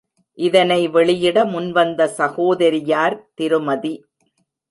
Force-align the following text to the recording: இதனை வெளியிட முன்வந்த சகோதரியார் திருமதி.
இதனை 0.37 0.87
வெளியிட 0.87 1.37
முன்வந்த 1.45 2.07
சகோதரியார் 2.19 3.17
திருமதி. 3.33 3.93